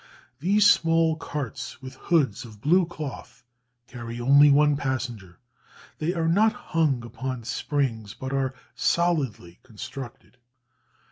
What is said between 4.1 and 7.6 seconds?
only one passenger; they are not hung upon